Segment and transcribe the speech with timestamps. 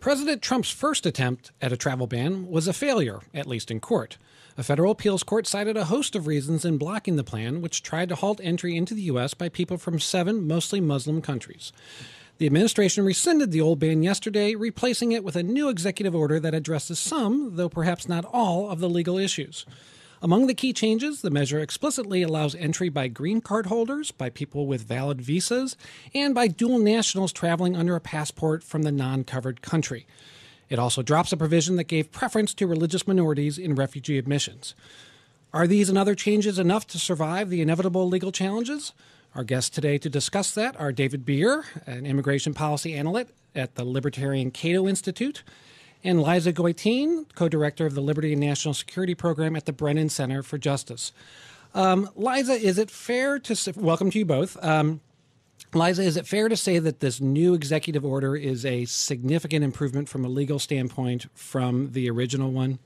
[0.00, 4.16] President Trump's first attempt at a travel ban was a failure, at least in court.
[4.56, 8.08] A federal appeals court cited a host of reasons in blocking the plan, which tried
[8.10, 9.34] to halt entry into the U.S.
[9.34, 11.72] by people from seven mostly Muslim countries.
[12.38, 16.54] The administration rescinded the old ban yesterday, replacing it with a new executive order that
[16.54, 19.66] addresses some, though perhaps not all, of the legal issues.
[20.20, 24.66] Among the key changes, the measure explicitly allows entry by green card holders, by people
[24.66, 25.76] with valid visas,
[26.12, 30.06] and by dual nationals traveling under a passport from the non covered country.
[30.68, 34.74] It also drops a provision that gave preference to religious minorities in refugee admissions.
[35.52, 38.92] Are these and other changes enough to survive the inevitable legal challenges?
[39.34, 43.84] Our guests today to discuss that are David Bier, an immigration policy analyst at the
[43.84, 45.42] Libertarian Cato Institute,
[46.04, 50.08] and Liza Goitein, co director of the Liberty and National Security Program at the Brennan
[50.08, 51.12] Center for Justice.
[51.74, 54.62] Um, Liza, is it fair to welcome to you both?
[54.64, 55.00] Um,
[55.74, 60.08] Liza, is it fair to say that this new executive order is a significant improvement
[60.08, 62.78] from a legal standpoint from the original one?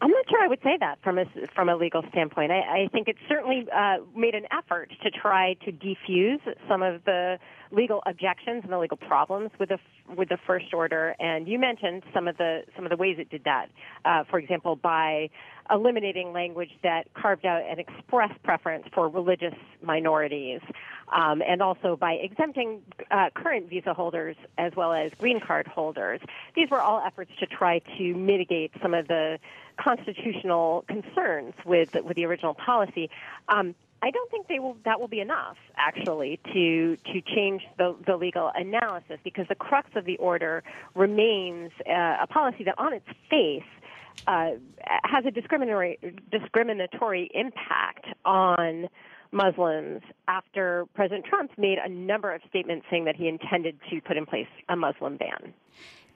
[0.00, 1.24] I'm not sure I would say that from a
[1.54, 2.52] from a legal standpoint.
[2.52, 7.04] I, I think it certainly uh, made an effort to try to defuse some of
[7.04, 7.38] the
[7.70, 9.78] legal objections and the legal problems with the
[10.14, 11.14] with the first order.
[11.18, 13.68] And you mentioned some of the some of the ways it did that.
[14.04, 15.30] Uh, for example, by
[15.70, 20.60] eliminating language that carved out an express preference for religious minorities,
[21.12, 26.20] um, and also by exempting uh, current visa holders as well as green card holders.
[26.54, 29.38] These were all efforts to try to mitigate some of the
[29.76, 33.10] constitutional concerns with with the original policy.
[33.48, 34.76] Um, I don't think they will.
[34.84, 39.88] That will be enough, actually, to to change the the legal analysis because the crux
[39.96, 40.62] of the order
[40.94, 43.62] remains uh, a policy that, on its face,
[44.26, 44.50] uh,
[45.04, 45.98] has a discriminatory
[46.30, 48.88] discriminatory impact on
[49.32, 54.16] Muslims after President Trump made a number of statements saying that he intended to put
[54.16, 55.54] in place a Muslim ban.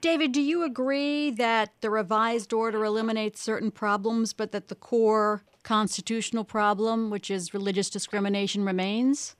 [0.00, 5.42] David, do you agree that the revised order eliminates certain problems, but that the core
[5.62, 9.36] constitutional problem, which is religious discrimination, remains?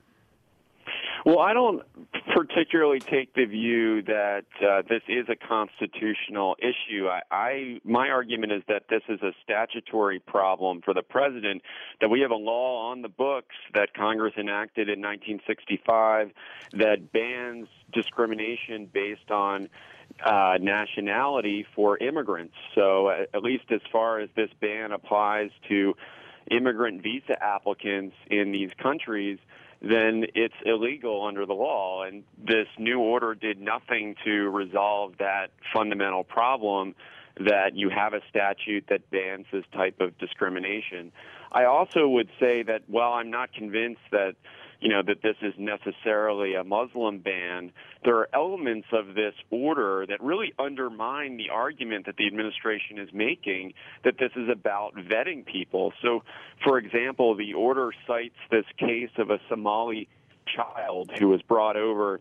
[1.25, 1.82] Well, I don't
[2.34, 7.09] particularly take the view that uh, this is a constitutional issue.
[7.09, 11.62] I, I my argument is that this is a statutory problem for the president.
[12.00, 16.31] That we have a law on the books that Congress enacted in 1965
[16.72, 19.69] that bans discrimination based on
[20.25, 22.54] uh, nationality for immigrants.
[22.75, 25.94] So, at least as far as this ban applies to
[26.50, 29.38] immigrant visa applicants in these countries,
[29.82, 32.04] then it's illegal under the law.
[32.04, 36.94] And this new order did nothing to resolve that fundamental problem
[37.38, 41.12] that you have a statute that bans this type of discrimination.
[41.52, 44.34] I also would say that while I'm not convinced that
[44.81, 47.73] you know, that this is necessarily a Muslim ban.
[48.05, 53.09] There are elements of this order that really undermine the argument that the administration is
[53.13, 53.75] making
[54.05, 55.93] that this is about vetting people.
[56.03, 56.23] So,
[56.65, 60.09] for example, the order cites this case of a Somali
[60.57, 62.21] child who was brought over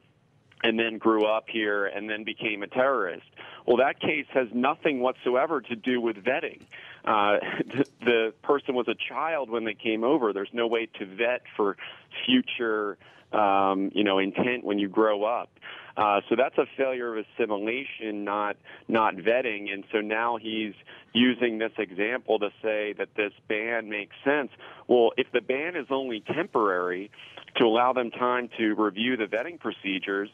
[0.62, 3.26] and then grew up here and then became a terrorist.
[3.66, 6.62] Well, that case has nothing whatsoever to do with vetting.
[7.06, 7.38] Uh,
[8.06, 10.34] the, person was a child when they came over.
[10.34, 11.78] There's no way to vet for
[12.26, 12.98] future,
[13.32, 15.50] um, you know, intent when you grow up.
[15.96, 18.56] Uh, so that's a failure of assimilation, not
[18.88, 19.72] not vetting.
[19.72, 20.74] And so now he's
[21.14, 24.50] using this example to say that this ban makes sense.
[24.88, 27.12] Well, if the ban is only temporary,
[27.58, 30.30] to allow them time to review the vetting procedures,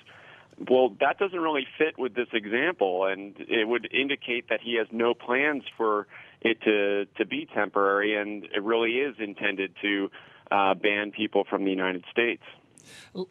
[0.69, 4.87] well, that doesn't really fit with this example, and it would indicate that he has
[4.91, 6.07] no plans for
[6.41, 10.09] it to to be temporary, and it really is intended to
[10.51, 12.43] uh, ban people from the United States.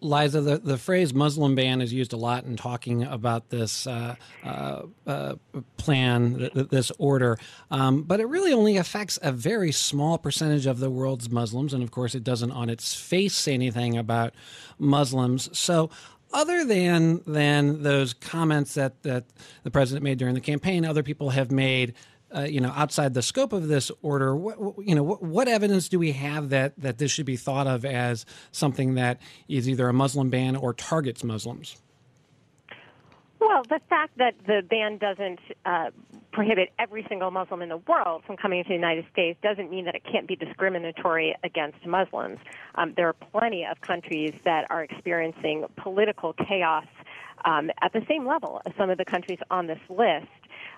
[0.01, 4.17] Liza, the, the phrase Muslim ban is used a lot in talking about this uh,
[4.43, 5.35] uh, uh,
[5.77, 7.39] plan, th- this order,
[7.71, 11.75] um, but it really only affects a very small percentage of the world's Muslims.
[11.75, 14.35] And of course, it doesn't on its face say anything about
[14.79, 15.57] Muslims.
[15.57, 15.91] So,
[16.33, 19.25] other than than those comments that that
[19.63, 21.95] the president made during the campaign, other people have made.
[22.35, 25.47] Uh, you know, outside the scope of this order, what, what, you know, what, what,
[25.47, 29.69] evidence do we have that that this should be thought of as something that is
[29.69, 31.77] either a Muslim ban or targets Muslims?
[33.39, 35.91] Well, the fact that the ban doesn't uh,
[36.33, 39.85] prohibit every single Muslim in the world from coming to the United States doesn't mean
[39.85, 42.39] that it can't be discriminatory against Muslims.
[42.75, 46.87] Um, there are plenty of countries that are experiencing political chaos
[47.45, 50.27] um, at the same level as some of the countries on this list.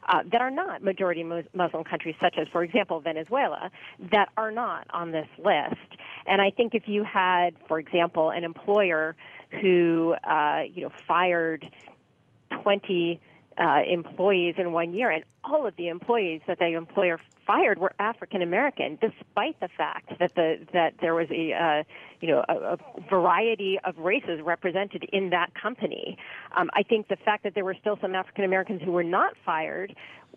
[0.08, 3.70] Uh, that are not majority Muslim countries, such as, for example, Venezuela,
[4.12, 6.00] that are not on this list.
[6.26, 9.16] And I think if you had, for example, an employer
[9.60, 11.68] who, uh, you know, fired
[12.62, 13.20] 20
[13.58, 17.92] uh, employees in one year, and all of the employees that the employer fired were
[17.98, 21.82] African American, despite the fact that the that there was a uh,
[22.20, 22.78] you know a, a,
[23.08, 26.18] variety of races represented in that company.
[26.56, 29.34] Um, I think the fact that there were still some African Americans who were not
[29.44, 29.94] fired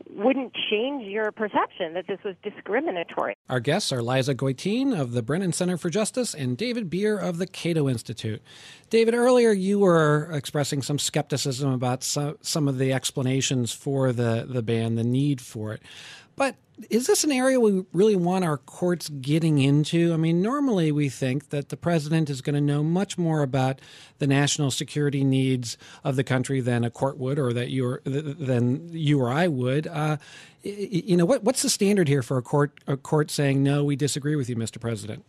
[0.10, 3.36] wouldn't change your perception that this was discriminatory.
[3.50, 7.38] Our guests are Liza Goitein of the Brennan Center for Justice and David Bier of
[7.38, 8.42] the Cato Institute.
[8.90, 14.46] David, earlier you were expressing some skepticism about some, some of the explanations for the,
[14.48, 15.82] the ban, the need for it.
[16.40, 16.56] But
[16.90, 20.14] is this an area we really want our courts getting into?
[20.14, 23.82] I mean, normally we think that the president is going to know much more about
[24.20, 28.02] the national security needs of the country than a court would, or that you or
[28.06, 29.86] than you or I would.
[29.88, 30.16] Uh,
[30.64, 33.98] you know, what, what's the standard here for a court a court saying no, we
[33.98, 34.80] disagree with you, Mr.
[34.80, 35.26] President?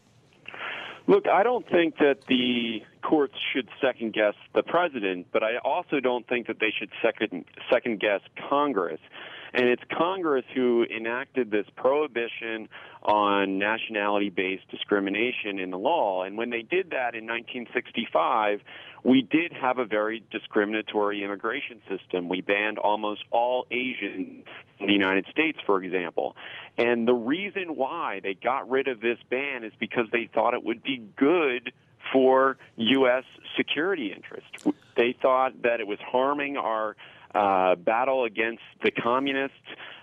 [1.09, 5.99] Look, I don't think that the courts should second guess the president, but I also
[5.99, 9.01] don't think that they should second second guess Congress.
[9.53, 12.69] And it's Congress who enacted this prohibition
[13.03, 16.25] on nationality based discrimination in the law.
[16.25, 18.61] And when they did that in 1965,
[19.03, 22.29] we did have a very discriminatory immigration system.
[22.29, 24.45] We banned almost all Asians
[24.79, 26.37] in the United States, for example.
[26.77, 30.65] And the reason why they got rid of this ban is because they thought it
[30.65, 31.73] would be good
[32.13, 33.25] for U.S.
[33.57, 34.67] security interests.
[34.97, 36.97] They thought that it was harming our
[37.35, 39.57] uh, battle against the communists,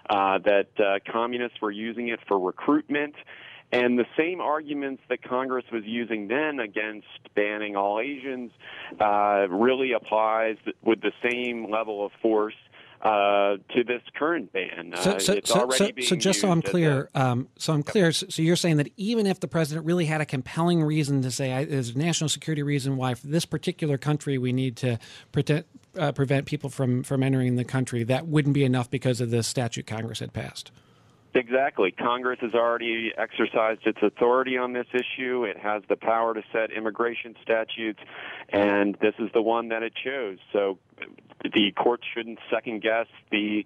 [0.10, 3.16] uh, that uh, communists were using it for recruitment.
[3.72, 8.52] And the same arguments that Congress was using then against banning all Asians
[9.00, 12.56] uh, really applies with the same level of force
[13.02, 14.94] uh, to this current ban.
[14.94, 18.12] Uh, so, so, so, so, so, just so I'm clear, a, um, so I'm clear.
[18.12, 21.66] So, you're saying that even if the president really had a compelling reason to say
[21.66, 24.98] there's a national security reason why for this particular country we need to
[25.32, 25.68] protect,
[25.98, 29.44] uh, prevent people from from entering the country, that wouldn't be enough because of the
[29.44, 30.72] statute Congress had passed.
[31.38, 31.92] Exactly.
[31.92, 35.44] Congress has already exercised its authority on this issue.
[35.44, 38.00] It has the power to set immigration statutes,
[38.50, 40.40] and this is the one that it chose.
[40.52, 40.80] So
[41.54, 43.66] the court shouldn't second guess the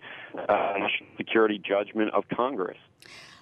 [0.50, 0.74] uh,
[1.18, 2.78] security judgment of Congress.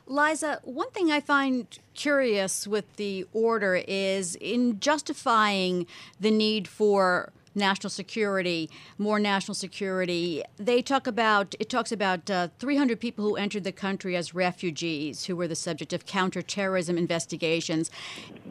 [0.07, 5.85] Liza, one thing I find curious with the order is in justifying
[6.19, 10.43] the need for national security, more national security.
[10.57, 15.25] They talk about it talks about uh, 300 people who entered the country as refugees
[15.25, 17.91] who were the subject of counterterrorism investigations.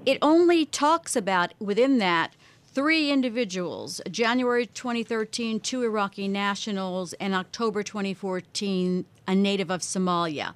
[0.06, 2.34] It only talks about within that
[2.78, 10.54] three individuals January 2013, two Iraqi nationals, and October 2014, a native of Somalia.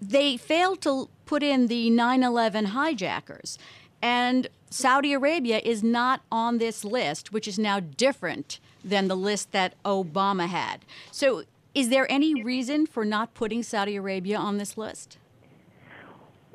[0.00, 3.58] They failed to put in the 9 11 hijackers.
[4.00, 9.50] And Saudi Arabia is not on this list, which is now different than the list
[9.50, 10.84] that Obama had.
[11.10, 11.42] So,
[11.74, 15.18] is there any reason for not putting Saudi Arabia on this list?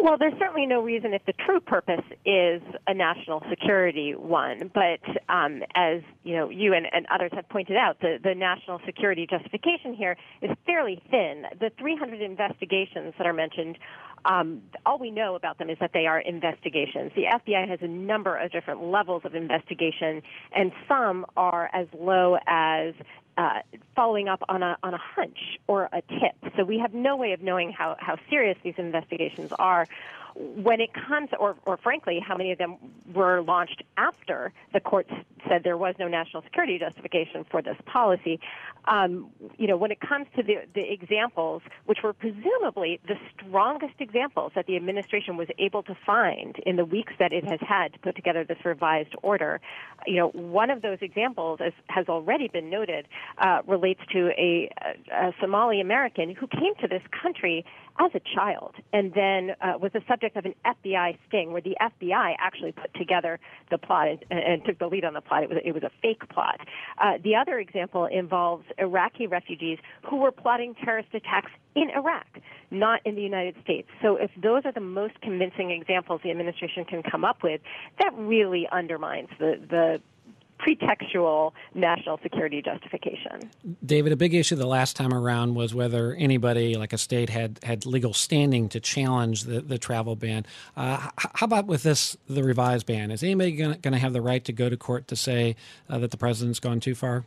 [0.02, 4.72] Well, there's certainly no reason if the true purpose is a national security one.
[4.74, 8.80] But um, as you know, you and, and, others have pointed out, the, the national
[8.86, 11.44] security justification here is fairly thin.
[11.60, 13.78] The 300 investigations that are mentioned
[14.26, 17.12] um, all we know about them is that they are investigations.
[17.16, 20.22] The FBI has a number of different levels of investigation,
[20.56, 22.94] and some are as low as
[23.38, 23.62] uh,
[23.96, 26.54] following up on a on a hunch or a tip.
[26.58, 29.88] So we have no way of knowing how how serious these investigations are
[30.40, 32.78] when it comes, or, or frankly, how many of them
[33.14, 35.12] were launched after the courts
[35.48, 38.40] said there was no national security justification for this policy.
[38.86, 43.96] Um, you know, when it comes to the, the examples, which were presumably the strongest
[44.00, 47.94] examples that the administration was able to find in the weeks that it has had
[47.94, 49.60] to put together this revised order,
[50.08, 53.08] you know, one of those examples, as has already been noted,
[53.40, 54.70] uh, relates to a,
[55.12, 57.66] a Somali American who came to this country
[58.00, 61.76] as a child and then uh, was the subject of an FBI sting where the
[61.82, 63.40] FBI actually put together
[63.70, 65.44] the plot and, and took the lead on the plot.
[65.44, 66.60] It was, it was a fake plot.
[66.98, 69.80] Uh, the other example involves Iraqi refugees
[70.10, 72.28] who were plotting terrorist attacks in Iraq,
[72.72, 73.88] not in the United States.
[74.02, 77.62] So if those are the most convincing examples the administration can come up with,
[78.00, 80.02] that really undermines the, the
[80.60, 83.50] pretextual national security justification.
[83.86, 87.60] David, a big issue the last time around was whether anybody, like a state, had,
[87.64, 90.46] had legal standing to challenge the, the travel ban.
[90.76, 93.12] Uh, how about with this, the revised ban?
[93.12, 95.56] Is anybody going to have the right to go to court to say
[95.90, 97.24] uh, that the president's gone too far?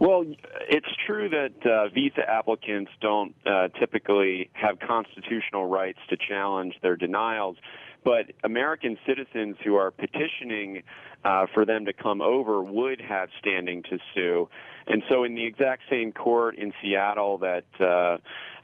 [0.00, 0.24] Well,
[0.68, 6.96] it's true that uh, visa applicants don't uh, typically have constitutional rights to challenge their
[6.96, 7.56] denials,
[8.04, 10.82] but American citizens who are petitioning
[11.24, 14.48] uh, for them to come over would have standing to sue.
[14.86, 18.18] And so, in the exact same court in Seattle that uh,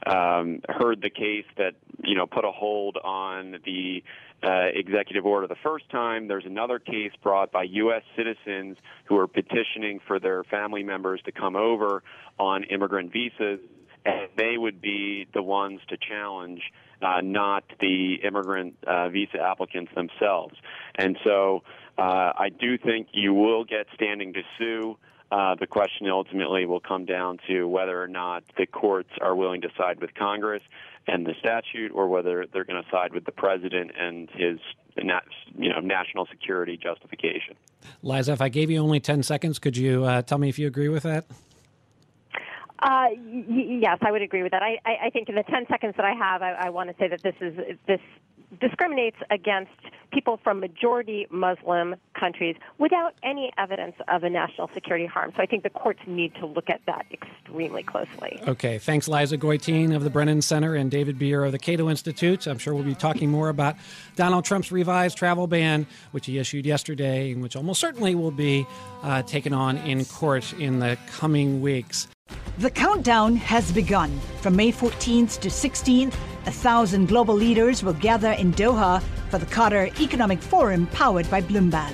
[0.07, 1.73] um, heard the case that
[2.03, 4.03] you know put a hold on the
[4.43, 8.03] uh, executive order the first time, there's another case brought by U.S.
[8.15, 12.03] citizens who are petitioning for their family members to come over
[12.39, 13.59] on immigrant visas,
[14.05, 16.61] and they would be the ones to challenge.
[17.03, 20.53] Uh, not the immigrant uh, visa applicants themselves.
[20.93, 21.63] And so
[21.97, 24.97] uh, I do think you will get standing to sue.
[25.31, 29.61] Uh, the question ultimately will come down to whether or not the courts are willing
[29.61, 30.61] to side with Congress
[31.07, 34.59] and the statute, or whether they're going to side with the president and his
[34.95, 37.55] you know national security justification.
[38.03, 40.67] Liza, if I gave you only ten seconds, could you uh, tell me if you
[40.67, 41.25] agree with that?
[42.81, 44.63] Uh, y- yes, I would agree with that.
[44.63, 46.95] I, I, I, think in the 10 seconds that I have, I, I want to
[46.97, 47.99] say that this is this
[48.59, 49.71] discriminates against
[50.11, 55.31] people from majority Muslim countries without any evidence of a national security harm.
[55.35, 57.05] So I think the courts need to look at that
[57.51, 58.39] extremely closely.
[58.47, 58.77] Okay.
[58.77, 62.47] Thanks, Liza Goitein of the Brennan Center and David Bier of the Cato Institute.
[62.47, 63.75] I'm sure we'll be talking more about
[64.15, 68.65] Donald Trump's revised travel ban, which he issued yesterday, and which almost certainly will be
[69.03, 72.07] uh, taken on in court in the coming weeks.
[72.59, 74.17] The countdown has begun.
[74.41, 76.13] From May 14th to 16th,
[76.45, 81.41] a thousand global leaders will gather in Doha for the Qatar Economic Forum powered by
[81.41, 81.93] Bloomberg.